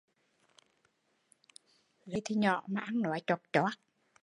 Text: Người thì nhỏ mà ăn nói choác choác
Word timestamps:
Người 2.05 2.21
thì 2.25 2.35
nhỏ 2.35 2.63
mà 2.67 2.81
ăn 2.81 3.01
nói 3.01 3.21
choác 3.27 3.39
choác 3.53 3.79